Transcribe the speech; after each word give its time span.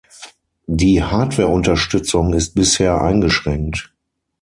Die 0.65 1.03
Hardwareunterstützung 1.03 2.33
ist 2.33 2.55
bisher 2.55 3.03
eingeschränkt. 3.03 3.93